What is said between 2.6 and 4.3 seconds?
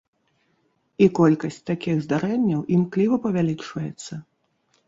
імкліва павялічваецца.